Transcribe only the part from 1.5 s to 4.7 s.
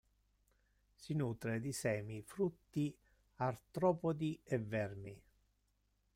di semi, frutti, artropodi e